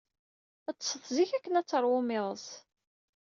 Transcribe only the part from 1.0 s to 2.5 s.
zik akken ad teṛwum iḍes.